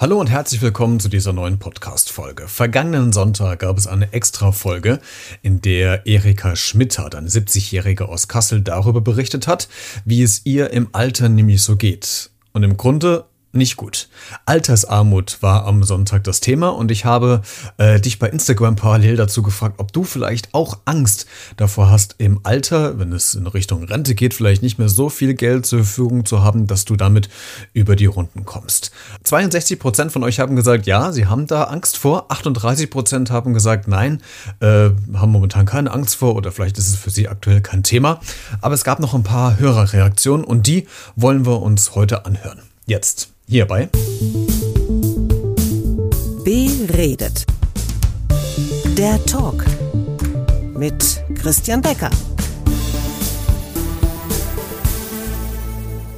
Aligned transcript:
Hallo 0.00 0.18
und 0.18 0.30
herzlich 0.30 0.62
willkommen 0.62 0.98
zu 0.98 1.10
dieser 1.10 1.34
neuen 1.34 1.58
Podcast-Folge. 1.58 2.48
Vergangenen 2.48 3.12
Sonntag 3.12 3.58
gab 3.58 3.76
es 3.76 3.86
eine 3.86 4.14
Extra-Folge, 4.14 4.98
in 5.42 5.60
der 5.60 6.06
Erika 6.06 6.56
Schmittert, 6.56 7.14
eine 7.14 7.28
70-Jährige 7.28 8.08
aus 8.08 8.26
Kassel, 8.26 8.62
darüber 8.62 9.02
berichtet 9.02 9.46
hat, 9.46 9.68
wie 10.06 10.22
es 10.22 10.46
ihr 10.46 10.70
im 10.70 10.88
Alter 10.92 11.28
nämlich 11.28 11.62
so 11.62 11.76
geht. 11.76 12.30
Und 12.54 12.62
im 12.62 12.78
Grunde 12.78 13.26
nicht 13.52 13.76
gut. 13.76 14.08
Altersarmut 14.46 15.38
war 15.40 15.66
am 15.66 15.82
Sonntag 15.82 16.24
das 16.24 16.40
Thema 16.40 16.68
und 16.68 16.90
ich 16.90 17.04
habe 17.04 17.42
äh, 17.78 18.00
dich 18.00 18.18
bei 18.18 18.28
Instagram 18.28 18.76
parallel 18.76 19.16
dazu 19.16 19.42
gefragt, 19.42 19.76
ob 19.78 19.92
du 19.92 20.04
vielleicht 20.04 20.54
auch 20.54 20.78
Angst 20.84 21.26
davor 21.56 21.90
hast, 21.90 22.16
im 22.18 22.40
Alter, 22.44 22.98
wenn 22.98 23.12
es 23.12 23.34
in 23.34 23.46
Richtung 23.46 23.82
Rente 23.84 24.14
geht, 24.14 24.34
vielleicht 24.34 24.62
nicht 24.62 24.78
mehr 24.78 24.88
so 24.88 25.08
viel 25.08 25.34
Geld 25.34 25.66
zur 25.66 25.80
Verfügung 25.80 26.24
zu 26.24 26.42
haben, 26.42 26.66
dass 26.66 26.84
du 26.84 26.96
damit 26.96 27.28
über 27.72 27.96
die 27.96 28.06
Runden 28.06 28.44
kommst. 28.44 28.92
62 29.24 29.78
Prozent 29.78 30.12
von 30.12 30.22
euch 30.22 30.38
haben 30.38 30.54
gesagt, 30.54 30.86
ja, 30.86 31.12
sie 31.12 31.26
haben 31.26 31.46
da 31.46 31.64
Angst 31.64 31.96
vor. 31.96 32.30
38 32.30 32.90
Prozent 32.90 33.30
haben 33.30 33.52
gesagt, 33.52 33.88
nein, 33.88 34.22
äh, 34.60 34.90
haben 35.14 35.32
momentan 35.32 35.66
keine 35.66 35.90
Angst 35.90 36.16
vor 36.16 36.36
oder 36.36 36.52
vielleicht 36.52 36.78
ist 36.78 36.88
es 36.88 36.96
für 36.96 37.10
sie 37.10 37.28
aktuell 37.28 37.60
kein 37.60 37.82
Thema. 37.82 38.20
Aber 38.60 38.74
es 38.74 38.84
gab 38.84 39.00
noch 39.00 39.14
ein 39.14 39.24
paar 39.24 39.58
Hörerreaktionen 39.58 40.44
und 40.44 40.66
die 40.66 40.86
wollen 41.16 41.44
wir 41.44 41.60
uns 41.62 41.94
heute 41.94 42.26
anhören. 42.26 42.62
Jetzt. 42.86 43.30
Hierbei 43.50 43.88
Beredet. 46.44 47.44
Der 48.96 49.24
Talk 49.26 49.64
mit 50.76 51.20
Christian 51.34 51.82
Becker. 51.82 52.10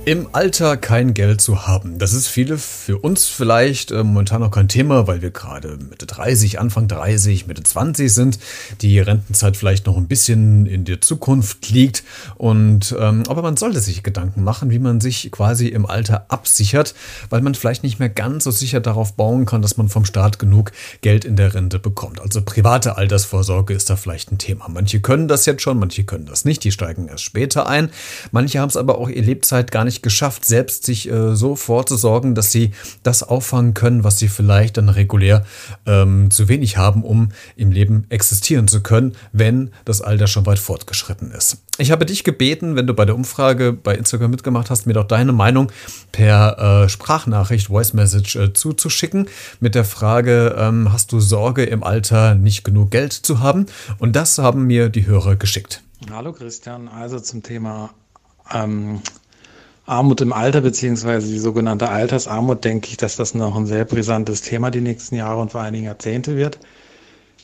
Im 0.05 0.27
Alter 0.33 0.77
kein 0.77 1.15
Geld 1.15 1.41
zu 1.41 1.65
haben, 1.65 1.99
das 1.99 2.13
ist 2.13 2.27
viele 2.27 2.59
für 2.59 2.99
uns 2.99 3.29
vielleicht 3.29 3.93
äh, 3.93 4.03
momentan 4.03 4.41
noch 4.41 4.51
kein 4.51 4.67
Thema, 4.67 5.07
weil 5.07 5.23
wir 5.23 5.31
gerade 5.31 5.77
Mitte 5.77 6.07
30, 6.07 6.59
Anfang 6.59 6.89
30, 6.89 7.47
Mitte 7.47 7.63
20 7.63 8.13
sind, 8.13 8.41
die 8.81 8.99
Rentenzeit 8.99 9.57
vielleicht 9.57 9.87
noch 9.87 9.97
ein 9.97 10.09
bisschen 10.09 10.67
in 10.67 10.85
der 10.85 11.01
Zukunft 11.01 11.71
liegt 11.71 12.03
und 12.35 12.97
ähm, 12.99 13.23
aber 13.29 13.43
man 13.43 13.57
sollte 13.57 13.79
sich 13.79 14.03
Gedanken 14.03 14.43
machen, 14.43 14.71
wie 14.71 14.81
man 14.81 15.01
sich 15.01 15.31
quasi 15.31 15.69
im 15.69 15.87
Alter 15.87 16.27
absichert, 16.31 16.97
weil 17.31 17.41
man 17.41 17.55
vielleicht 17.55 17.85
nicht 17.85 18.01
mehr 18.01 18.09
ganz 18.09 18.43
so 18.43 18.51
sicher 18.51 18.81
darauf 18.81 19.13
bauen 19.13 19.47
kann, 19.47 19.63
dass 19.63 19.77
man 19.77 19.89
vom 19.89 20.05
Staat 20.05 20.41
genug 20.41 20.73
Geld 21.03 21.25
in 21.25 21.37
der 21.37 21.55
Rente 21.55 21.79
bekommt. 21.79 22.21
Also 22.21 22.43
private 22.43 22.97
Altersvorsorge 22.97 23.73
ist 23.73 23.89
da 23.89 23.95
vielleicht 23.95 24.33
ein 24.33 24.39
Thema. 24.39 24.67
Manche 24.69 24.99
können 24.99 25.29
das 25.29 25.47
jetzt 25.47 25.63
schon, 25.63 25.79
manche 25.79 26.03
können 26.03 26.27
das 26.27 26.45
nicht, 26.45 26.65
die 26.65 26.73
steigen 26.73 27.07
erst 27.07 27.23
später 27.23 27.69
ein. 27.69 27.91
Manche 28.33 28.59
haben 28.59 28.69
es 28.69 28.77
aber 28.77 28.99
auch 28.99 29.09
ihr 29.09 29.23
Lebzeit 29.23 29.71
gar 29.71 29.85
nicht 29.85 29.92
nicht 29.93 30.03
geschafft, 30.03 30.47
selbst 30.47 30.87
sich 30.87 31.11
äh, 31.11 31.37
so 31.37 31.55
vorzusorgen, 31.55 32.35
dass 32.35 32.51
sie 32.51 32.71
das 33.03 33.23
auffangen 33.23 33.75
können, 33.75 34.05
was 34.05 34.19
sie 34.19 34.29
vielleicht 34.29 34.79
dann 34.79 34.89
regulär 34.89 35.45
ähm, 35.85 36.31
zu 36.31 36.49
wenig 36.49 36.79
haben, 36.79 37.05
um 37.05 37.29
im 37.57 37.71
Leben 37.71 38.07
existieren 38.09 38.69
zu 38.69 38.83
können, 38.83 39.15
wenn 39.33 39.71
das 39.85 40.01
Alter 40.01 40.29
schon 40.29 40.47
weit 40.47 40.59
fortgeschritten 40.59 41.31
ist. 41.31 41.59
Ich 41.77 41.91
habe 41.91 42.07
dich 42.07 42.25
gebeten, 42.25 42.75
wenn 42.75 42.87
du 42.87 42.95
bei 42.95 43.05
der 43.05 43.15
Umfrage 43.15 43.75
bei 43.75 43.95
Instagram 43.95 44.31
mitgemacht 44.31 44.71
hast, 44.71 44.87
mir 44.87 44.95
doch 44.95 45.07
deine 45.07 45.33
Meinung 45.33 45.71
per 46.11 46.85
äh, 46.85 46.89
Sprachnachricht, 46.89 47.67
Voice 47.67 47.93
Message 47.93 48.37
äh, 48.37 48.53
zuzuschicken 48.55 49.29
mit 49.61 49.75
der 49.75 49.85
Frage, 49.85 50.55
ähm, 50.57 50.91
hast 50.93 51.13
du 51.13 51.21
Sorge 51.21 51.65
im 51.65 51.83
Alter 51.83 52.35
nicht 52.35 52.65
genug 52.65 52.91
Geld 52.91 53.13
zu 53.13 53.41
haben? 53.41 53.67
Und 53.99 54.17
das 54.17 54.39
haben 54.39 54.67
mir 54.67 54.89
die 54.89 55.07
Hörer 55.07 55.37
geschickt. 55.37 55.83
Hallo 56.11 56.33
Christian, 56.33 56.89
also 56.89 57.21
zum 57.21 57.43
Thema 57.43 57.91
ähm, 58.53 59.01
Armut 59.85 60.21
im 60.21 60.33
Alter 60.33 60.61
beziehungsweise 60.61 61.29
die 61.29 61.39
sogenannte 61.39 61.89
Altersarmut, 61.89 62.65
denke 62.65 62.89
ich, 62.89 62.97
dass 62.97 63.17
das 63.17 63.35
noch 63.35 63.57
ein 63.57 63.67
sehr 63.67 63.85
brisantes 63.85 64.43
Thema 64.43 64.71
die 64.71 64.81
nächsten 64.81 65.17
Jahre 65.17 65.41
und 65.41 65.53
vor 65.53 65.61
einigen 65.61 65.85
Jahrzehnte 65.85 66.37
wird. 66.37 66.59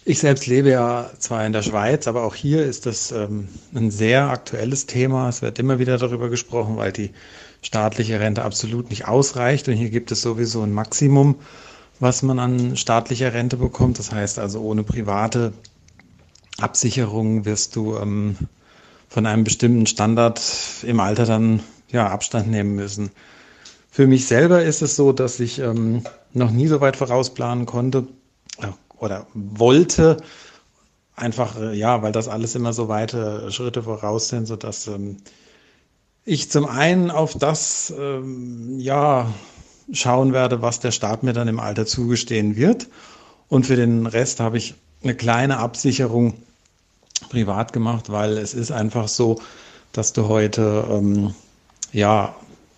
Ich 0.04 0.20
selbst 0.20 0.46
lebe 0.46 0.70
ja 0.70 1.10
zwar 1.18 1.44
in 1.44 1.52
der 1.52 1.62
Schweiz, 1.62 2.06
aber 2.06 2.22
auch 2.22 2.34
hier 2.34 2.64
ist 2.64 2.86
das 2.86 3.12
ähm, 3.12 3.48
ein 3.74 3.90
sehr 3.90 4.30
aktuelles 4.30 4.86
Thema. 4.86 5.28
Es 5.28 5.42
wird 5.42 5.58
immer 5.58 5.78
wieder 5.78 5.98
darüber 5.98 6.30
gesprochen, 6.30 6.76
weil 6.76 6.92
die 6.92 7.10
staatliche 7.60 8.18
Rente 8.20 8.42
absolut 8.42 8.88
nicht 8.88 9.06
ausreicht. 9.06 9.68
Und 9.68 9.74
hier 9.74 9.90
gibt 9.90 10.10
es 10.10 10.22
sowieso 10.22 10.62
ein 10.62 10.72
Maximum, 10.72 11.34
was 12.00 12.22
man 12.22 12.38
an 12.38 12.76
staatlicher 12.76 13.34
Rente 13.34 13.58
bekommt. 13.58 13.98
Das 13.98 14.12
heißt 14.12 14.38
also, 14.38 14.60
ohne 14.62 14.84
private 14.84 15.52
Absicherung 16.58 17.44
wirst 17.44 17.76
du 17.76 17.96
ähm, 17.96 18.36
von 19.08 19.26
einem 19.26 19.44
bestimmten 19.44 19.86
Standard 19.86 20.40
im 20.84 21.00
Alter 21.00 21.26
dann 21.26 21.60
ja, 21.90 22.08
Abstand 22.08 22.50
nehmen 22.50 22.74
müssen. 22.74 23.10
Für 23.90 24.06
mich 24.06 24.26
selber 24.26 24.62
ist 24.62 24.82
es 24.82 24.96
so, 24.96 25.12
dass 25.12 25.40
ich 25.40 25.58
ähm, 25.58 26.04
noch 26.32 26.50
nie 26.50 26.66
so 26.68 26.80
weit 26.80 26.96
vorausplanen 26.96 27.66
konnte 27.66 28.06
äh, 28.58 28.66
oder 28.98 29.26
wollte. 29.34 30.18
Einfach, 31.16 31.58
äh, 31.58 31.74
ja, 31.74 32.02
weil 32.02 32.12
das 32.12 32.28
alles 32.28 32.54
immer 32.54 32.72
so 32.72 32.88
weite 32.88 33.50
Schritte 33.50 33.82
voraus 33.82 34.28
sind, 34.28 34.46
sodass 34.46 34.86
ähm, 34.86 35.16
ich 36.24 36.50
zum 36.50 36.66
einen 36.66 37.10
auf 37.10 37.34
das, 37.34 37.92
ähm, 37.98 38.78
ja, 38.78 39.32
schauen 39.92 40.32
werde, 40.32 40.60
was 40.60 40.80
der 40.80 40.90
Staat 40.90 41.22
mir 41.22 41.32
dann 41.32 41.48
im 41.48 41.60
Alter 41.60 41.86
zugestehen 41.86 42.56
wird. 42.56 42.88
Und 43.48 43.66
für 43.66 43.76
den 43.76 44.06
Rest 44.06 44.40
habe 44.40 44.58
ich 44.58 44.74
eine 45.02 45.14
kleine 45.14 45.58
Absicherung 45.58 46.34
privat 47.30 47.72
gemacht, 47.72 48.10
weil 48.10 48.36
es 48.36 48.54
ist 48.54 48.70
einfach 48.70 49.08
so, 49.08 49.40
dass 49.92 50.12
du 50.12 50.28
heute 50.28 50.84
ähm, 50.90 51.34
ja, 51.92 52.34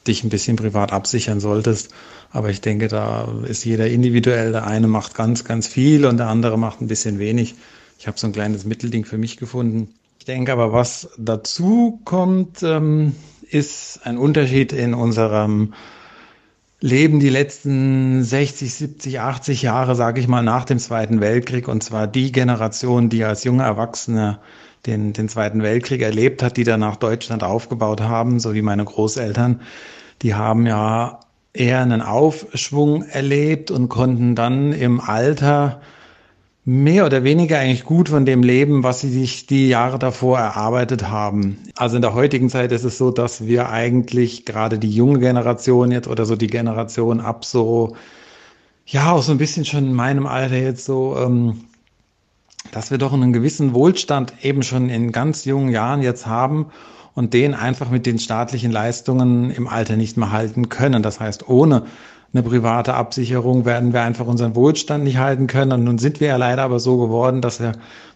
dich 0.07 0.25
ein 0.25 0.31
bisschen 0.31 0.57
privat 0.57 0.93
absichern 0.93 1.41
solltest. 1.41 1.91
Aber 2.33 2.51
ich 2.51 2.61
denke, 2.61 2.89
da 2.89 3.29
ist 3.47 3.65
jeder 3.65 3.89
individuell. 3.89 4.53
Der 4.53 4.67
eine 4.67 4.87
macht 4.87 5.15
ganz, 5.15 5.45
ganz 5.45 5.67
viel 5.67 6.05
und 6.05 6.17
der 6.17 6.29
andere 6.29 6.59
macht 6.59 6.81
ein 6.81 6.87
bisschen 6.87 7.19
wenig. 7.19 7.55
Ich 7.99 8.07
habe 8.07 8.19
so 8.19 8.27
ein 8.27 8.33
kleines 8.33 8.65
Mittelding 8.65 9.05
für 9.05 9.19
mich 9.19 9.37
gefunden. 9.37 9.95
Ich 10.19 10.25
denke 10.25 10.53
aber, 10.53 10.73
was 10.73 11.11
dazu 11.19 12.01
kommt, 12.05 12.63
ähm, 12.63 13.15
ist 13.51 14.01
ein 14.05 14.17
Unterschied 14.17 14.73
in 14.73 14.95
unserem 14.95 15.75
Leben 16.81 17.21
die 17.21 17.29
letzten 17.29 18.23
60, 18.23 18.75
70, 18.75 19.21
80 19.21 19.63
Jahre, 19.63 19.95
sage 19.95 20.21
ich 20.21 20.29
mal, 20.29 20.43
nach 20.43 20.65
dem 20.65 20.79
Zweiten 20.79 21.21
Weltkrieg. 21.21 21.69
Und 21.69 21.83
zwar 21.83 22.07
die 22.07 22.33
Generation, 22.33 23.11
die 23.11 23.25
als 23.25 23.45
junge 23.45 23.65
Erwachsene 23.65 24.39
den, 24.87 25.13
den 25.13 25.29
Zweiten 25.29 25.63
Weltkrieg 25.63 26.01
erlebt 26.03 26.43
hat, 26.43 26.57
die 26.57 26.65
danach 26.65 26.97
Deutschland 26.97 27.43
aufgebaut 27.43 28.01
haben, 28.01 28.41
so 28.41 28.55
wie 28.55 28.63
meine 28.63 28.85
Großeltern, 28.85 29.61
die 30.23 30.35
haben 30.35 30.67
ja 30.67 31.21
eher 31.53 31.81
einen 31.81 32.03
Aufschwung 32.03 33.03
erlebt 33.03 33.71
und 33.71 33.89
konnten 33.89 34.35
dann 34.35 34.73
im 34.73 35.01
Alter 35.01 35.81
mehr 36.65 37.07
oder 37.07 37.25
weniger 37.25 37.59
eigentlich 37.59 37.85
gut 37.85 38.11
von 38.11 38.27
dem 38.27 38.43
leben, 38.43 38.83
was 38.83 39.01
sie 39.01 39.11
sich 39.11 39.47
die 39.47 39.69
Jahre 39.69 39.99
davor 39.99 40.39
erarbeitet 40.39 41.09
haben. 41.09 41.59
Also 41.75 41.97
in 41.97 42.03
der 42.03 42.15
heutigen 42.15 42.51
Zeit 42.51 42.71
ist 42.71 42.85
es 42.85 42.99
so, 42.99 43.11
dass 43.11 43.47
wir 43.47 43.71
eigentlich 43.71 44.45
gerade 44.45 44.79
die 44.79 44.91
junge 44.91 45.19
Generation 45.19 45.91
jetzt 45.91 46.07
oder 46.07 46.27
so 46.27 46.37
die 46.37 46.47
Generation 46.47 47.21
ab 47.21 47.45
so, 47.45 47.97
ja, 48.87 49.13
auch 49.13 49.23
so 49.23 49.33
ein 49.33 49.39
bisschen 49.39 49.65
schon 49.65 49.87
in 49.87 49.95
meinem 49.95 50.27
Alter 50.27 50.57
jetzt 50.57 50.85
so 50.85 51.17
ähm, 51.19 51.65
dass 52.73 52.91
wir 52.91 52.99
doch 52.99 53.13
einen 53.13 53.33
gewissen 53.33 53.75
Wohlstand 53.75 54.33
eben 54.43 54.63
schon 54.63 54.89
in 54.91 55.13
ganz 55.13 55.45
jungen 55.45 55.71
Jahren 55.71 56.03
jetzt 56.03 56.27
haben 56.27 56.67
und 57.15 57.35
den 57.35 57.55
einfach 57.55 57.91
mit 57.91 58.07
den 58.07 58.19
staatlichen 58.19 58.71
Leistungen 58.71 59.51
im 59.51 59.67
Alter 59.67 59.97
nicht 59.97 60.17
mehr 60.17 60.31
halten 60.31 60.69
können. 60.69 61.03
Das 61.03 61.21
heißt, 61.21 61.49
ohne 61.49 61.85
eine 62.33 62.43
private 62.43 62.95
Absicherung 62.95 63.65
werden 63.65 63.93
wir 63.93 64.03
einfach 64.03 64.27
unseren 64.27 64.55
Wohlstand 64.55 65.05
nicht 65.05 65.19
halten 65.19 65.47
können. 65.47 65.73
Und 65.73 65.85
nun 65.85 65.99
sind 65.99 66.21
wir 66.21 66.29
ja 66.29 66.37
leider 66.37 66.63
aber 66.63 66.79
so 66.79 66.97
geworden, 66.99 67.41
dass 67.41 67.61
wir, 67.61 67.73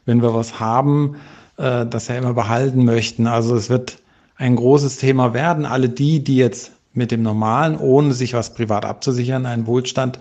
wenn 0.06 0.22
wir 0.22 0.34
was 0.34 0.60
haben, 0.60 1.16
äh, 1.56 1.84
das 1.86 2.08
ja 2.08 2.14
immer 2.14 2.34
behalten 2.34 2.84
möchten. 2.84 3.26
Also 3.26 3.56
es 3.56 3.70
wird 3.70 3.98
ein 4.36 4.54
großes 4.54 4.98
Thema 4.98 5.34
werden. 5.34 5.66
Alle 5.66 5.88
die, 5.88 6.22
die 6.22 6.36
jetzt 6.36 6.72
mit 6.92 7.10
dem 7.10 7.22
normalen, 7.22 7.76
ohne 7.76 8.14
sich 8.14 8.34
was 8.34 8.54
privat 8.54 8.84
abzusichern, 8.84 9.46
einen 9.46 9.66
Wohlstand 9.66 10.20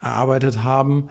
erarbeitet 0.00 0.62
haben, 0.62 1.08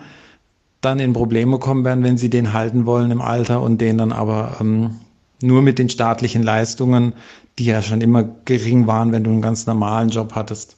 dann 0.82 0.98
in 0.98 1.14
Probleme 1.14 1.58
kommen 1.58 1.84
werden, 1.84 2.04
wenn 2.04 2.18
sie 2.18 2.28
den 2.28 2.52
halten 2.52 2.84
wollen 2.84 3.10
im 3.10 3.22
Alter 3.22 3.62
und 3.62 3.80
den 3.80 3.98
dann 3.98 4.12
aber 4.12 4.56
ähm, 4.60 5.00
nur 5.40 5.62
mit 5.62 5.78
den 5.78 5.88
staatlichen 5.88 6.42
Leistungen, 6.42 7.14
die 7.58 7.64
ja 7.66 7.82
schon 7.82 8.00
immer 8.00 8.24
gering 8.44 8.86
waren, 8.86 9.12
wenn 9.12 9.24
du 9.24 9.30
einen 9.30 9.42
ganz 9.42 9.66
normalen 9.66 10.10
Job 10.10 10.34
hattest, 10.34 10.76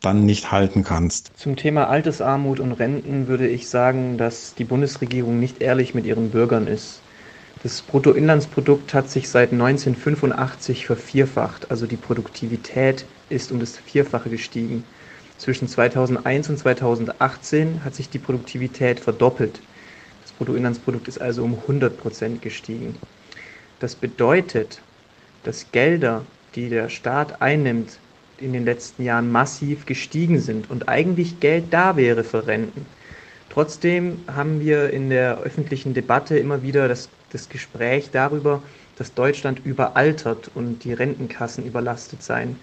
dann 0.00 0.24
nicht 0.24 0.50
halten 0.50 0.82
kannst. 0.82 1.32
Zum 1.36 1.56
Thema 1.56 1.88
Altersarmut 1.88 2.60
und 2.60 2.72
Renten 2.72 3.28
würde 3.28 3.46
ich 3.46 3.68
sagen, 3.68 4.16
dass 4.16 4.54
die 4.54 4.64
Bundesregierung 4.64 5.38
nicht 5.38 5.60
ehrlich 5.60 5.94
mit 5.94 6.06
ihren 6.06 6.30
Bürgern 6.30 6.66
ist. 6.66 7.00
Das 7.62 7.82
Bruttoinlandsprodukt 7.82 8.94
hat 8.94 9.10
sich 9.10 9.28
seit 9.28 9.52
1985 9.52 10.86
vervierfacht, 10.86 11.70
also 11.70 11.86
die 11.86 11.96
Produktivität 11.96 13.04
ist 13.28 13.52
um 13.52 13.60
das 13.60 13.76
Vierfache 13.76 14.30
gestiegen. 14.30 14.84
Zwischen 15.40 15.68
2001 15.68 16.50
und 16.50 16.58
2018 16.58 17.82
hat 17.82 17.94
sich 17.94 18.10
die 18.10 18.18
Produktivität 18.18 19.00
verdoppelt. 19.00 19.58
Das 20.20 20.32
Bruttoinlandsprodukt 20.32 21.08
ist 21.08 21.18
also 21.18 21.42
um 21.42 21.54
100 21.54 21.96
Prozent 21.96 22.42
gestiegen. 22.42 22.94
Das 23.78 23.94
bedeutet, 23.94 24.82
dass 25.44 25.72
Gelder, 25.72 26.26
die 26.54 26.68
der 26.68 26.90
Staat 26.90 27.40
einnimmt, 27.40 27.96
in 28.36 28.52
den 28.52 28.66
letzten 28.66 29.02
Jahren 29.02 29.32
massiv 29.32 29.86
gestiegen 29.86 30.40
sind 30.40 30.68
und 30.68 30.90
eigentlich 30.90 31.40
Geld 31.40 31.64
da 31.70 31.96
wäre 31.96 32.22
für 32.22 32.46
Renten. 32.46 32.84
Trotzdem 33.48 34.18
haben 34.26 34.60
wir 34.60 34.90
in 34.90 35.08
der 35.08 35.38
öffentlichen 35.38 35.94
Debatte 35.94 36.38
immer 36.38 36.62
wieder 36.62 36.86
das, 36.86 37.08
das 37.32 37.48
Gespräch 37.48 38.10
darüber, 38.12 38.62
dass 38.96 39.14
Deutschland 39.14 39.64
überaltert 39.64 40.50
und 40.54 40.84
die 40.84 40.92
Rentenkassen 40.92 41.64
überlastet 41.64 42.22
seien. 42.22 42.56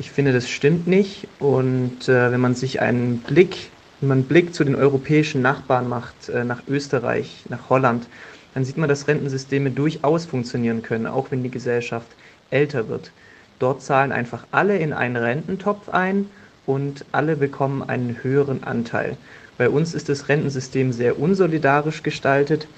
Ich 0.00 0.10
finde, 0.10 0.32
das 0.32 0.48
stimmt 0.48 0.86
nicht. 0.86 1.28
Und 1.40 2.08
äh, 2.08 2.32
wenn 2.32 2.40
man 2.40 2.54
sich 2.54 2.80
einen 2.80 3.18
Blick, 3.18 3.68
wenn 4.00 4.08
man 4.08 4.18
einen 4.20 4.28
Blick 4.28 4.54
zu 4.54 4.64
den 4.64 4.74
europäischen 4.74 5.42
Nachbarn 5.42 5.90
macht, 5.90 6.30
äh, 6.30 6.42
nach 6.42 6.62
Österreich, 6.66 7.44
nach 7.50 7.68
Holland, 7.68 8.06
dann 8.54 8.64
sieht 8.64 8.78
man, 8.78 8.88
dass 8.88 9.08
Rentensysteme 9.08 9.70
durchaus 9.70 10.24
funktionieren 10.24 10.80
können, 10.80 11.06
auch 11.06 11.30
wenn 11.30 11.42
die 11.42 11.50
Gesellschaft 11.50 12.08
älter 12.48 12.88
wird. 12.88 13.12
Dort 13.58 13.82
zahlen 13.82 14.10
einfach 14.10 14.46
alle 14.52 14.78
in 14.78 14.94
einen 14.94 15.16
Rententopf 15.16 15.90
ein 15.90 16.30
und 16.64 17.04
alle 17.12 17.36
bekommen 17.36 17.82
einen 17.82 18.22
höheren 18.22 18.64
Anteil. 18.64 19.18
Bei 19.58 19.68
uns 19.68 19.92
ist 19.92 20.08
das 20.08 20.30
Rentensystem 20.30 20.94
sehr 20.94 21.20
unsolidarisch 21.20 22.02
gestaltet, 22.02 22.68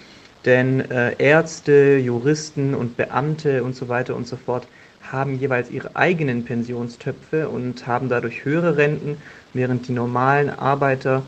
denn 0.44 0.90
äh, 0.90 1.14
Ärzte, 1.18 1.98
Juristen 1.98 2.74
und 2.74 2.96
Beamte 2.96 3.62
und 3.62 3.76
so 3.76 3.88
weiter 3.88 4.16
und 4.16 4.26
so 4.26 4.34
fort 4.34 4.66
haben 5.10 5.38
jeweils 5.38 5.70
ihre 5.70 5.96
eigenen 5.96 6.44
Pensionstöpfe 6.44 7.48
und 7.48 7.86
haben 7.86 8.08
dadurch 8.08 8.44
höhere 8.44 8.76
Renten, 8.76 9.16
während 9.52 9.88
die 9.88 9.92
normalen 9.92 10.50
Arbeiter 10.50 11.22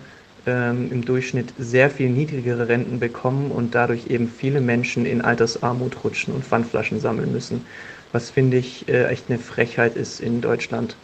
ähm, 0.47 0.91
im 0.93 1.05
Durchschnitt 1.05 1.53
sehr 1.59 1.91
viel 1.91 2.11
niedrigere 2.11 2.69
Renten 2.69 3.01
bekommen 3.01 3.51
und 3.51 3.75
dadurch 3.75 4.09
eben 4.09 4.29
viele 4.29 4.61
Menschen 4.61 5.07
in 5.07 5.23
Altersarmut 5.23 6.05
rutschen 6.05 6.35
und 6.35 6.45
Pfandflaschen 6.45 7.01
sammeln 7.01 7.33
müssen. 7.33 7.67
Was 8.13 8.31
finde 8.31 8.59
ich 8.59 8.89
äh, 8.89 9.07
echt 9.07 9.25
eine 9.29 9.39
Frechheit 9.39 9.97
ist 9.97 10.21
in 10.21 10.41
Deutschland. 10.41 10.97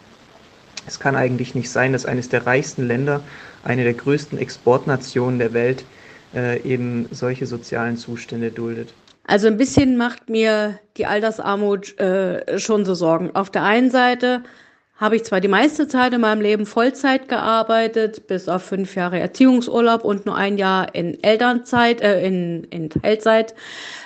Es 0.87 0.99
kann 0.99 1.15
eigentlich 1.15 1.55
nicht 1.55 1.69
sein, 1.69 1.93
dass 1.93 2.05
eines 2.05 2.29
der 2.29 2.45
reichsten 2.45 2.87
Länder, 2.87 3.21
eine 3.63 3.83
der 3.83 3.93
größten 3.93 4.37
Exportnationen 4.37 5.37
der 5.37 5.53
Welt, 5.53 5.83
äh, 6.33 6.61
eben 6.63 7.07
solche 7.11 7.45
sozialen 7.45 7.97
Zustände 7.97 8.51
duldet. 8.51 8.93
Also 9.25 9.47
ein 9.47 9.57
bisschen 9.57 9.97
macht 9.97 10.29
mir 10.29 10.79
die 10.97 11.05
Altersarmut 11.05 11.99
äh, 11.99 12.59
schon 12.59 12.85
so 12.85 12.93
Sorgen. 12.95 13.35
Auf 13.35 13.49
der 13.49 13.63
einen 13.63 13.91
Seite 13.91 14.43
habe 15.01 15.15
ich 15.15 15.23
zwar 15.23 15.41
die 15.41 15.47
meiste 15.47 15.87
Zeit 15.87 16.13
in 16.13 16.21
meinem 16.21 16.41
Leben 16.41 16.67
Vollzeit 16.67 17.27
gearbeitet, 17.27 18.27
bis 18.27 18.47
auf 18.47 18.61
fünf 18.61 18.95
Jahre 18.95 19.19
Erziehungsurlaub 19.19 20.03
und 20.03 20.27
nur 20.27 20.35
ein 20.35 20.59
Jahr 20.59 20.93
in 20.93 21.21
Elternzeit, 21.23 22.01
äh, 22.01 22.23
in, 22.23 22.65
in 22.65 22.91
Teilzeit. 22.91 23.55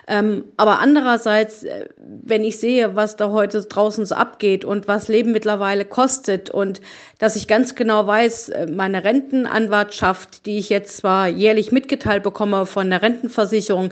Ähm, 0.07 0.45
aber 0.55 0.79
andererseits, 0.79 1.63
äh, 1.63 1.89
wenn 1.97 2.45
ich 2.45 2.59
sehe, 2.59 2.95
was 2.95 3.17
da 3.17 3.29
heute 3.31 3.61
draußen 3.61 4.05
so 4.05 4.15
abgeht 4.15 4.63
und 4.63 4.87
was 4.87 5.09
Leben 5.09 5.33
mittlerweile 5.33 5.83
kostet 5.83 6.49
und 6.49 6.79
dass 7.17 7.35
ich 7.35 7.47
ganz 7.49 7.75
genau 7.75 8.07
weiß, 8.07 8.49
äh, 8.49 8.67
meine 8.67 9.03
Rentenanwartschaft, 9.03 10.45
die 10.45 10.59
ich 10.59 10.69
jetzt 10.69 10.95
zwar 10.95 11.27
jährlich 11.27 11.73
mitgeteilt 11.73 12.23
bekomme 12.23 12.65
von 12.65 12.89
der 12.89 13.01
Rentenversicherung, 13.01 13.91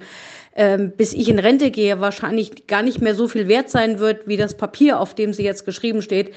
ähm, 0.56 0.92
bis 0.96 1.14
ich 1.14 1.30
in 1.30 1.40
Rente 1.40 1.72
gehe, 1.72 2.00
wahrscheinlich 2.00 2.68
gar 2.68 2.82
nicht 2.82 3.02
mehr 3.02 3.16
so 3.16 3.28
viel 3.28 3.48
wert 3.48 3.70
sein 3.70 4.00
wird, 4.00 4.28
wie 4.28 4.38
das 4.38 4.56
Papier, 4.56 5.00
auf 5.00 5.16
dem 5.16 5.34
sie 5.34 5.44
jetzt 5.44 5.66
geschrieben 5.66 6.02
steht 6.02 6.32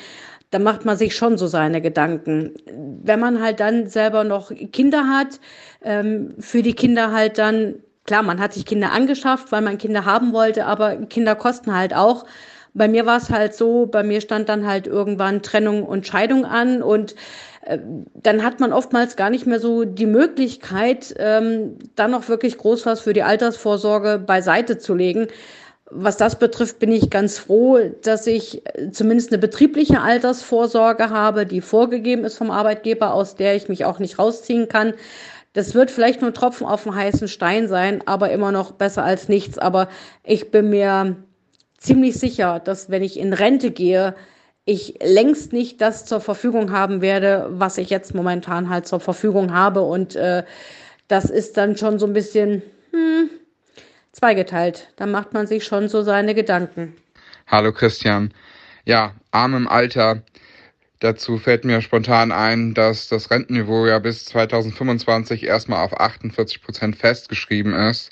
da 0.50 0.58
macht 0.58 0.84
man 0.84 0.96
sich 0.96 1.16
schon 1.16 1.38
so 1.38 1.46
seine 1.46 1.80
Gedanken. 1.80 2.54
Wenn 3.02 3.20
man 3.20 3.42
halt 3.42 3.60
dann 3.60 3.88
selber 3.88 4.24
noch 4.24 4.52
Kinder 4.72 5.08
hat, 5.08 5.40
ähm, 5.82 6.34
für 6.38 6.62
die 6.62 6.74
Kinder 6.74 7.12
halt 7.12 7.38
dann, 7.38 7.76
klar, 8.04 8.22
man 8.22 8.40
hat 8.40 8.52
sich 8.52 8.64
Kinder 8.64 8.92
angeschafft, 8.92 9.50
weil 9.50 9.62
man 9.62 9.78
Kinder 9.78 10.04
haben 10.04 10.32
wollte, 10.32 10.66
aber 10.66 10.96
Kinder 11.06 11.34
kosten 11.34 11.74
halt 11.74 11.94
auch. 11.94 12.24
Bei 12.74 12.88
mir 12.88 13.06
war 13.06 13.16
es 13.16 13.30
halt 13.30 13.54
so, 13.54 13.86
bei 13.86 14.02
mir 14.02 14.20
stand 14.20 14.48
dann 14.48 14.66
halt 14.66 14.86
irgendwann 14.86 15.42
Trennung 15.42 15.82
und 15.84 16.06
Scheidung 16.06 16.44
an 16.44 16.82
und 16.82 17.14
dann 18.14 18.44
hat 18.44 18.60
man 18.60 18.72
oftmals 18.72 19.16
gar 19.16 19.30
nicht 19.30 19.46
mehr 19.46 19.58
so 19.58 19.84
die 19.84 20.06
Möglichkeit, 20.06 21.14
ähm, 21.18 21.78
dann 21.96 22.12
noch 22.12 22.28
wirklich 22.28 22.58
groß 22.58 22.86
was 22.86 23.00
für 23.00 23.12
die 23.12 23.24
Altersvorsorge 23.24 24.18
beiseite 24.18 24.78
zu 24.78 24.94
legen 24.94 25.28
was 25.90 26.16
das 26.16 26.38
betrifft, 26.38 26.78
bin 26.78 26.90
ich 26.90 27.10
ganz 27.10 27.38
froh, 27.38 27.78
dass 28.02 28.26
ich 28.26 28.62
zumindest 28.90 29.30
eine 29.30 29.38
betriebliche 29.38 30.00
Altersvorsorge 30.00 31.10
habe, 31.10 31.46
die 31.46 31.60
vorgegeben 31.60 32.24
ist 32.24 32.36
vom 32.36 32.50
Arbeitgeber, 32.50 33.14
aus 33.14 33.36
der 33.36 33.54
ich 33.54 33.68
mich 33.68 33.84
auch 33.84 33.98
nicht 33.98 34.18
rausziehen 34.18 34.68
kann. 34.68 34.94
Das 35.52 35.74
wird 35.74 35.90
vielleicht 35.90 36.20
nur 36.20 36.30
ein 36.30 36.34
Tropfen 36.34 36.66
auf 36.66 36.82
dem 36.82 36.94
heißen 36.94 37.28
Stein 37.28 37.68
sein, 37.68 38.02
aber 38.04 38.30
immer 38.30 38.52
noch 38.52 38.72
besser 38.72 39.04
als 39.04 39.28
nichts. 39.28 39.58
Aber 39.58 39.88
ich 40.24 40.50
bin 40.50 40.70
mir 40.70 41.16
ziemlich 41.78 42.18
sicher, 42.18 42.60
dass 42.60 42.90
wenn 42.90 43.02
ich 43.02 43.18
in 43.18 43.32
Rente 43.32 43.70
gehe, 43.70 44.14
ich 44.66 44.98
längst 45.02 45.52
nicht 45.54 45.80
das 45.80 46.04
zur 46.04 46.20
Verfügung 46.20 46.72
haben 46.72 47.00
werde, 47.00 47.46
was 47.50 47.78
ich 47.78 47.88
jetzt 47.88 48.14
momentan 48.14 48.68
halt 48.68 48.86
zur 48.86 49.00
Verfügung 49.00 49.54
habe. 49.54 49.80
Und 49.80 50.16
äh, 50.16 50.44
das 51.08 51.30
ist 51.30 51.56
dann 51.56 51.76
schon 51.78 51.98
so 51.98 52.06
ein 52.06 52.12
bisschen, 52.12 52.62
hm, 52.90 53.30
zweigeteilt. 54.16 54.88
Da 54.96 55.06
macht 55.06 55.32
man 55.32 55.46
sich 55.46 55.64
schon 55.64 55.88
so 55.88 56.02
seine 56.02 56.34
Gedanken. 56.34 56.96
Hallo 57.46 57.72
Christian. 57.72 58.32
Ja, 58.84 59.14
arm 59.30 59.54
im 59.54 59.68
Alter. 59.68 60.22
Dazu 61.00 61.36
fällt 61.38 61.64
mir 61.64 61.82
spontan 61.82 62.32
ein, 62.32 62.72
dass 62.72 63.08
das 63.08 63.30
Rentenniveau 63.30 63.86
ja 63.86 63.98
bis 63.98 64.24
2025 64.24 65.44
erstmal 65.44 65.84
auf 65.84 66.00
48 66.00 66.62
Prozent 66.62 66.96
festgeschrieben 66.96 67.74
ist. 67.74 68.10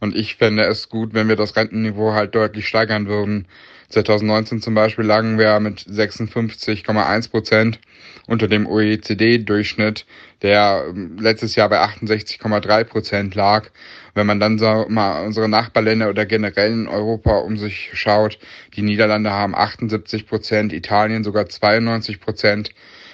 Und 0.00 0.14
ich 0.14 0.36
fände 0.36 0.64
es 0.64 0.88
gut, 0.88 1.14
wenn 1.14 1.28
wir 1.28 1.36
das 1.36 1.56
Rentenniveau 1.56 2.12
halt 2.12 2.34
deutlich 2.34 2.68
steigern 2.68 3.06
würden. 3.06 3.46
2019 3.88 4.60
zum 4.60 4.74
Beispiel 4.74 5.04
lagen 5.04 5.38
wir 5.38 5.58
mit 5.60 5.80
56,1 5.80 7.30
Prozent 7.30 7.80
unter 8.26 8.46
dem 8.46 8.66
OECD-Durchschnitt, 8.66 10.04
der 10.42 10.84
ähm, 10.90 11.16
letztes 11.18 11.56
Jahr 11.56 11.70
bei 11.70 11.80
68,3 11.80 12.84
Prozent 12.84 13.34
lag. 13.34 13.70
Wenn 14.14 14.26
man 14.26 14.40
dann 14.40 14.58
so 14.58 14.84
mal 14.88 15.24
unsere 15.24 15.48
Nachbarländer 15.48 16.10
oder 16.10 16.26
generell 16.26 16.72
in 16.72 16.88
Europa 16.88 17.38
um 17.38 17.56
sich 17.56 17.90
schaut, 17.94 18.38
die 18.74 18.82
Niederlande 18.82 19.30
haben 19.30 19.54
78 19.54 20.26
Prozent, 20.26 20.72
Italien 20.72 21.24
sogar 21.24 21.48
92 21.48 22.20
Prozent. 22.20 22.70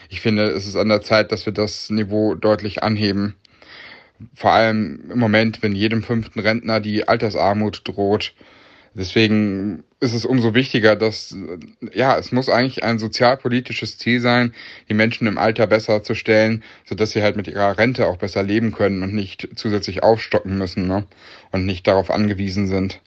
Ich 0.09 0.21
finde, 0.21 0.49
es 0.49 0.67
ist 0.67 0.77
an 0.77 0.89
der 0.89 1.03
Zeit, 1.03 1.31
dass 1.31 1.47
wir 1.47 1.53
das 1.53 1.89
Niveau 1.91 2.35
deutlich 2.35 2.83
anheben. 2.83 3.37
Vor 4.35 4.53
allem 4.53 5.11
im 5.11 5.19
Moment, 5.19 5.63
wenn 5.63 5.75
jedem 5.75 6.03
fünften 6.03 6.41
Rentner 6.41 6.81
die 6.81 7.07
Altersarmut 7.09 7.83
droht. 7.85 8.35
Deswegen 8.95 9.83
ist 9.99 10.15
es 10.15 10.25
umso 10.25 10.55
wichtiger, 10.55 10.95
dass, 10.95 11.37
ja, 11.93 12.17
es 12.17 12.31
muss 12.31 12.49
eigentlich 12.49 12.85
ein 12.85 13.01
sozialpolitisches 13.01 13.99
Ziel 13.99 14.21
sein, 14.21 14.55
die 14.89 14.95
Menschen 14.95 15.27
im 15.27 15.37
Alter 15.37 15.67
besser 15.67 16.05
zu 16.05 16.15
stellen, 16.15 16.63
sodass 16.85 17.11
sie 17.11 17.23
halt 17.23 17.37
mit 17.37 17.49
ihrer 17.49 17.77
Rente 17.77 18.07
auch 18.07 18.19
besser 18.19 18.45
leben 18.45 18.71
können 18.71 19.03
und 19.03 19.13
nicht 19.13 19.49
zusätzlich 19.57 20.05
aufstocken 20.05 20.59
müssen 20.59 20.87
ne? 20.87 21.07
und 21.51 21.67
nicht 21.67 21.87
darauf 21.89 22.11
angewiesen 22.11 22.69
sind. 22.69 23.01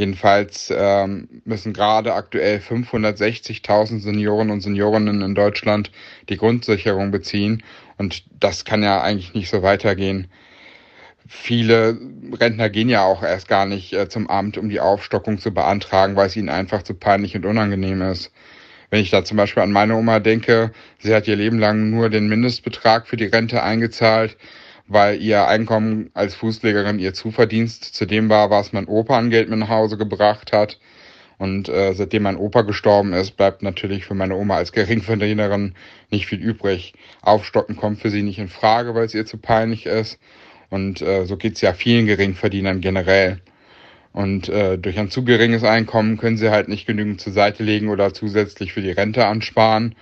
Jedenfalls 0.00 0.72
ähm, 0.74 1.28
müssen 1.44 1.74
gerade 1.74 2.14
aktuell 2.14 2.56
560.000 2.56 4.00
Senioren 4.00 4.48
und 4.48 4.62
Seniorinnen 4.62 5.20
in 5.20 5.34
Deutschland 5.34 5.92
die 6.30 6.38
Grundsicherung 6.38 7.10
beziehen. 7.10 7.62
Und 7.98 8.24
das 8.40 8.64
kann 8.64 8.82
ja 8.82 9.02
eigentlich 9.02 9.34
nicht 9.34 9.50
so 9.50 9.62
weitergehen 9.62 10.28
viele 11.28 11.96
Rentner 12.40 12.70
gehen 12.70 12.88
ja 12.88 13.04
auch 13.04 13.22
erst 13.22 13.46
gar 13.46 13.66
nicht 13.66 13.92
äh, 13.92 14.08
zum 14.08 14.28
Amt, 14.28 14.56
um 14.56 14.70
die 14.70 14.80
Aufstockung 14.80 15.38
zu 15.38 15.52
beantragen, 15.52 16.16
weil 16.16 16.26
es 16.26 16.34
ihnen 16.36 16.48
einfach 16.48 16.82
zu 16.82 16.94
peinlich 16.94 17.36
und 17.36 17.44
unangenehm 17.44 18.02
ist. 18.02 18.32
Wenn 18.88 19.02
ich 19.02 19.10
da 19.10 19.22
zum 19.22 19.36
Beispiel 19.36 19.62
an 19.62 19.70
meine 19.70 19.94
Oma 19.94 20.18
denke, 20.18 20.72
sie 20.98 21.14
hat 21.14 21.28
ihr 21.28 21.36
Leben 21.36 21.60
lang 21.60 21.90
nur 21.90 22.08
den 22.08 22.26
Mindestbetrag 22.26 23.06
für 23.06 23.16
die 23.16 23.26
Rente 23.26 23.62
eingezahlt, 23.62 24.36
weil 24.90 25.22
ihr 25.22 25.46
Einkommen 25.46 26.10
als 26.14 26.34
Fußlegerin 26.34 26.98
ihr 26.98 27.14
Zuverdienst 27.14 27.94
zu 27.94 28.06
dem 28.06 28.28
war, 28.28 28.50
was 28.50 28.72
mein 28.72 28.86
Opa 28.86 29.16
an 29.16 29.30
Geld 29.30 29.48
mit 29.48 29.60
nach 29.60 29.68
Hause 29.68 29.96
gebracht 29.96 30.52
hat. 30.52 30.80
Und 31.38 31.68
äh, 31.68 31.94
seitdem 31.94 32.24
mein 32.24 32.36
Opa 32.36 32.62
gestorben 32.62 33.12
ist, 33.12 33.36
bleibt 33.36 33.62
natürlich 33.62 34.04
für 34.04 34.14
meine 34.14 34.34
Oma 34.34 34.56
als 34.56 34.72
Geringverdienerin 34.72 35.74
nicht 36.10 36.26
viel 36.26 36.40
übrig. 36.40 36.92
Aufstocken 37.22 37.76
kommt 37.76 38.00
für 38.00 38.10
sie 38.10 38.22
nicht 38.22 38.40
in 38.40 38.48
Frage, 38.48 38.94
weil 38.96 39.06
es 39.06 39.14
ihr 39.14 39.24
zu 39.24 39.38
peinlich 39.38 39.86
ist. 39.86 40.18
Und 40.70 41.00
äh, 41.00 41.24
so 41.24 41.36
geht's 41.36 41.60
ja 41.60 41.72
vielen 41.72 42.06
Geringverdienern 42.06 42.80
generell. 42.80 43.40
Und 44.12 44.48
äh, 44.48 44.76
durch 44.76 44.98
ein 44.98 45.08
zu 45.10 45.24
geringes 45.24 45.62
Einkommen 45.62 46.18
können 46.18 46.36
sie 46.36 46.50
halt 46.50 46.68
nicht 46.68 46.86
genügend 46.86 47.20
zur 47.20 47.32
Seite 47.32 47.62
legen 47.62 47.90
oder 47.90 48.12
zusätzlich 48.12 48.72
für 48.72 48.82
die 48.82 48.90
Rente 48.90 49.24
ansparen. 49.24 49.94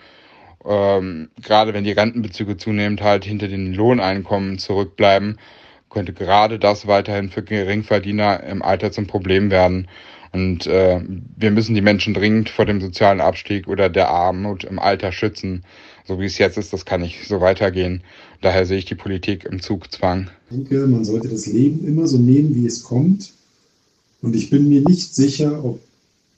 Ähm, 0.65 1.29
gerade 1.43 1.73
wenn 1.75 1.85
die 1.85 1.93
Rentenbezüge 1.93 2.57
zunehmend 2.57 3.03
halt 3.03 3.25
hinter 3.25 3.49
den 3.49 3.75
Lohneinkommen 3.75 4.59
zurückbleiben, 4.59 5.39
könnte 5.89 6.13
gerade 6.13 6.59
das 6.59 6.87
weiterhin 6.87 7.31
für 7.31 7.43
Geringverdiener 7.43 8.43
im 8.45 8.63
Alter 8.63 8.93
zum 8.93 9.07
Problem 9.07 9.51
werden. 9.51 9.89
Und 10.33 10.67
äh, 10.67 11.01
wir 11.37 11.51
müssen 11.51 11.75
die 11.75 11.81
Menschen 11.81 12.13
dringend 12.13 12.51
vor 12.51 12.67
dem 12.67 12.81
sozialen 12.81 13.21
Abstieg 13.21 13.67
oder 13.67 13.89
der 13.89 14.11
Armut 14.11 14.65
im 14.65 14.79
Alter 14.79 15.13
schützen. 15.13 15.65
So 16.07 16.21
wie 16.21 16.27
es 16.27 16.39
jetzt 16.39 16.59
ist, 16.59 16.73
das 16.73 16.85
kann 16.85 17.01
nicht 17.01 17.27
so 17.27 17.41
weitergehen. 17.41 18.03
Daher 18.41 18.67
sehe 18.67 18.79
ich 18.79 18.85
die 18.85 18.95
Politik 18.95 19.45
im 19.45 19.61
Zugzwang. 19.61 20.31
Ich 20.51 20.57
denke, 20.57 20.87
man 20.87 21.05
sollte 21.05 21.29
das 21.29 21.47
Leben 21.47 21.87
immer 21.87 22.07
so 22.07 22.19
nehmen, 22.19 22.55
wie 22.55 22.67
es 22.67 22.83
kommt. 22.83 23.33
Und 24.21 24.37
ich 24.37 24.51
bin 24.51 24.69
mir 24.69 24.83
nicht 24.83 25.15
sicher, 25.15 25.65
ob 25.65 25.81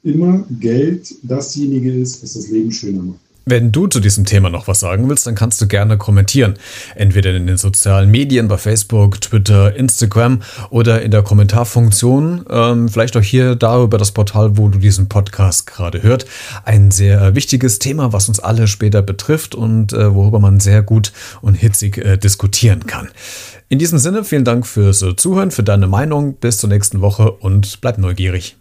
immer 0.02 0.44
Geld 0.60 1.14
dasjenige 1.22 1.92
ist, 1.92 2.22
was 2.22 2.34
das 2.34 2.48
Leben 2.48 2.72
schöner 2.72 3.02
macht. 3.02 3.29
Wenn 3.46 3.72
du 3.72 3.86
zu 3.86 4.00
diesem 4.00 4.26
Thema 4.26 4.50
noch 4.50 4.68
was 4.68 4.80
sagen 4.80 5.08
willst, 5.08 5.26
dann 5.26 5.34
kannst 5.34 5.60
du 5.60 5.66
gerne 5.66 5.98
kommentieren. 5.98 6.54
Entweder 6.94 7.34
in 7.34 7.46
den 7.46 7.56
sozialen 7.56 8.10
Medien, 8.10 8.48
bei 8.48 8.58
Facebook, 8.58 9.20
Twitter, 9.20 9.74
Instagram 9.74 10.42
oder 10.68 11.02
in 11.02 11.10
der 11.10 11.22
Kommentarfunktion. 11.22 12.44
Ähm, 12.50 12.88
vielleicht 12.88 13.16
auch 13.16 13.22
hier 13.22 13.56
da 13.56 13.82
über 13.82 13.98
das 13.98 14.12
Portal, 14.12 14.56
wo 14.56 14.68
du 14.68 14.78
diesen 14.78 15.08
Podcast 15.08 15.66
gerade 15.66 16.02
hört. 16.02 16.26
Ein 16.64 16.90
sehr 16.90 17.34
wichtiges 17.34 17.78
Thema, 17.78 18.12
was 18.12 18.28
uns 18.28 18.40
alle 18.40 18.68
später 18.68 19.02
betrifft 19.02 19.54
und 19.54 19.92
äh, 19.92 20.14
worüber 20.14 20.38
man 20.38 20.60
sehr 20.60 20.82
gut 20.82 21.12
und 21.40 21.54
hitzig 21.54 21.98
äh, 21.98 22.18
diskutieren 22.18 22.86
kann. 22.86 23.08
In 23.68 23.78
diesem 23.78 23.98
Sinne, 23.98 24.24
vielen 24.24 24.44
Dank 24.44 24.66
fürs 24.66 25.02
äh, 25.02 25.16
Zuhören, 25.16 25.50
für 25.50 25.62
deine 25.62 25.86
Meinung. 25.86 26.34
Bis 26.34 26.58
zur 26.58 26.68
nächsten 26.68 27.00
Woche 27.00 27.30
und 27.30 27.80
bleib 27.80 27.98
neugierig. 27.98 28.59